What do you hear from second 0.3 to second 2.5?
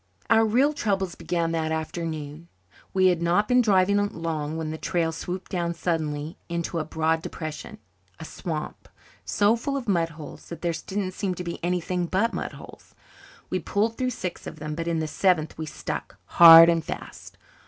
Our real troubles began that afternoon.